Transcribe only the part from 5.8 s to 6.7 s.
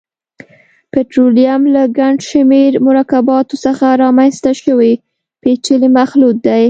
مخلوط دی.